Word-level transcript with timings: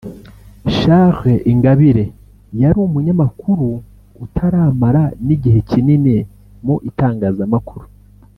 Charles 0.77 1.31
Ingabire 1.51 2.05
yari 2.61 2.77
umunyamakuru 2.87 3.67
utaramara 4.25 5.03
n’igihe 5.25 5.59
kinini 5.69 6.15
mu 6.65 6.75
itangazamakuru 6.89 7.85